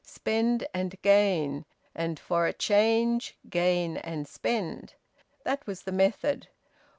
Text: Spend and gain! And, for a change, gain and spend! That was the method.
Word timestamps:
Spend 0.03 0.65
and 0.73 0.99
gain! 1.03 1.63
And, 1.93 2.19
for 2.19 2.47
a 2.47 2.53
change, 2.53 3.37
gain 3.51 3.97
and 3.97 4.27
spend! 4.27 4.95
That 5.43 5.67
was 5.67 5.83
the 5.83 5.91
method. 5.91 6.47